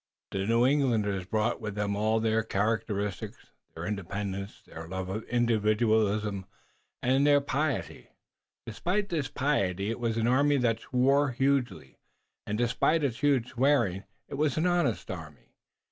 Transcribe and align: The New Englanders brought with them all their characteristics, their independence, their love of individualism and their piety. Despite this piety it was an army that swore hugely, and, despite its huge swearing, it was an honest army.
The 0.31 0.47
New 0.47 0.65
Englanders 0.65 1.25
brought 1.27 1.61
with 1.61 1.75
them 1.75 1.95
all 1.95 2.19
their 2.19 2.41
characteristics, 2.41 3.51
their 3.75 3.85
independence, 3.85 4.63
their 4.65 4.87
love 4.87 5.09
of 5.09 5.21
individualism 5.25 6.47
and 7.03 7.27
their 7.27 7.39
piety. 7.39 8.07
Despite 8.65 9.09
this 9.09 9.27
piety 9.27 9.91
it 9.91 9.99
was 9.99 10.17
an 10.17 10.25
army 10.25 10.57
that 10.57 10.79
swore 10.79 11.29
hugely, 11.33 11.99
and, 12.47 12.57
despite 12.57 13.03
its 13.03 13.19
huge 13.19 13.49
swearing, 13.49 14.03
it 14.27 14.39
was 14.39 14.57
an 14.57 14.65
honest 14.65 15.11
army. 15.11 15.53